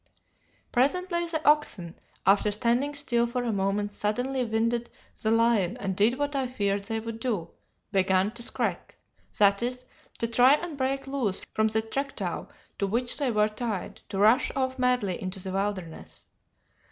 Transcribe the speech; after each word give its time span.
"Presently 0.71 1.27
the 1.27 1.47
oxen, 1.47 1.93
after 2.25 2.51
standing 2.51 2.95
still 2.95 3.27
for 3.27 3.43
a 3.43 3.51
moment, 3.53 3.91
suddenly 3.91 4.43
winded 4.43 4.89
the 5.21 5.29
lion 5.29 5.77
and 5.77 5.95
did 5.95 6.17
what 6.17 6.35
I 6.35 6.47
feared 6.47 6.85
they 6.85 6.99
would 6.99 7.19
do 7.19 7.51
began 7.91 8.31
to 8.31 8.41
'skrek,' 8.41 8.95
that 9.37 9.61
is, 9.61 9.85
to 10.17 10.27
try 10.27 10.55
and 10.55 10.75
break 10.75 11.05
loose 11.05 11.43
from 11.53 11.67
the 11.67 11.83
trektow 11.83 12.49
to 12.79 12.87
which 12.87 13.19
they 13.19 13.29
were 13.29 13.47
tied, 13.47 14.01
to 14.09 14.17
rush 14.17 14.51
off 14.55 14.79
madly 14.79 15.21
into 15.21 15.39
the 15.39 15.51
wilderness. 15.51 16.25